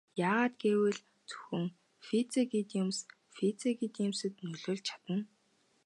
[0.29, 0.99] Яагаад гэвэл
[1.29, 1.65] зөвхөн
[2.07, 2.97] физик эд юмс
[3.35, 5.17] физик эд юмсад нөлөөлж чадна.